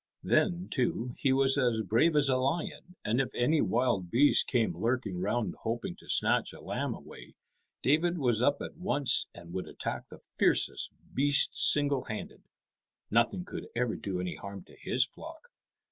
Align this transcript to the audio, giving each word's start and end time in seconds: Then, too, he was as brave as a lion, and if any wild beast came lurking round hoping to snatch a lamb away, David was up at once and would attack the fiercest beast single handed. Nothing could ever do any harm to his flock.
Then, 0.23 0.67
too, 0.71 1.13
he 1.19 1.31
was 1.31 1.59
as 1.59 1.83
brave 1.83 2.15
as 2.15 2.27
a 2.27 2.35
lion, 2.35 2.95
and 3.05 3.21
if 3.21 3.29
any 3.35 3.61
wild 3.61 4.09
beast 4.09 4.47
came 4.47 4.75
lurking 4.75 5.19
round 5.21 5.53
hoping 5.59 5.95
to 5.97 6.09
snatch 6.09 6.53
a 6.53 6.59
lamb 6.59 6.95
away, 6.95 7.35
David 7.83 8.17
was 8.17 8.41
up 8.41 8.63
at 8.63 8.75
once 8.77 9.27
and 9.31 9.53
would 9.53 9.67
attack 9.67 10.09
the 10.09 10.17
fiercest 10.17 10.91
beast 11.13 11.55
single 11.55 12.05
handed. 12.05 12.41
Nothing 13.11 13.45
could 13.45 13.67
ever 13.75 13.95
do 13.95 14.19
any 14.19 14.33
harm 14.37 14.63
to 14.63 14.75
his 14.75 15.05
flock. 15.05 15.49